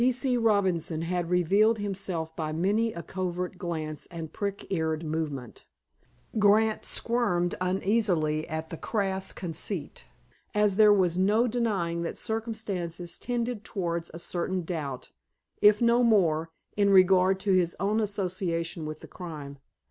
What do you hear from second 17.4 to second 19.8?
to his own association with the crime.